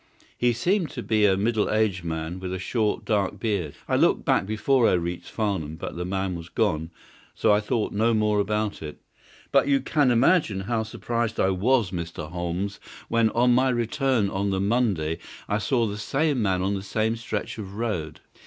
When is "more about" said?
8.15-8.81